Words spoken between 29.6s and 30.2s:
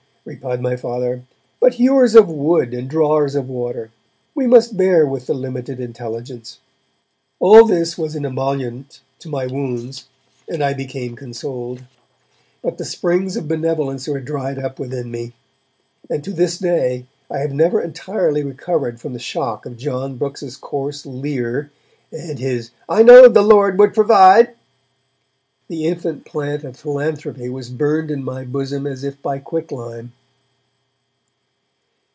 lime.